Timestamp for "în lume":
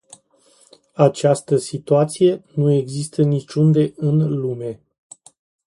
3.95-4.79